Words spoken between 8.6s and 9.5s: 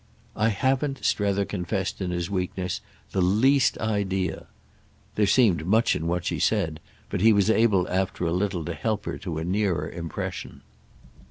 to help her to a